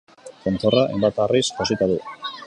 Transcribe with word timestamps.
Tontorra, 0.45 0.85
hainbat 0.93 1.19
harriz 1.25 1.43
josita 1.59 1.89
du. 1.93 1.99